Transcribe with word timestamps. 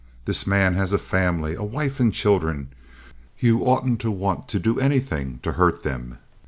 "This 0.25 0.47
man 0.47 0.73
has 0.73 0.93
a 0.93 0.97
family—a 0.97 1.63
wife 1.63 1.99
and 1.99 2.11
children, 2.11 2.69
Ye 3.37 3.51
oughtn't 3.53 3.99
to 3.99 4.09
want 4.09 4.47
to 4.49 4.57
do 4.57 4.79
anythin' 4.79 5.37
to 5.43 5.51
hurt 5.51 5.83
them. 5.83 6.17